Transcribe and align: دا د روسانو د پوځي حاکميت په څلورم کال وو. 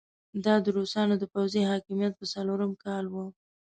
دا 0.45 0.55
د 0.65 0.67
روسانو 0.77 1.15
د 1.19 1.23
پوځي 1.33 1.61
حاکميت 1.71 2.13
په 2.17 2.25
څلورم 2.33 2.71
کال 2.83 3.05
وو. 3.13 3.25